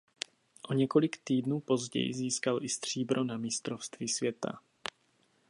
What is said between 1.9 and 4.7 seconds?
získal i stříbro na Mistrovství světa.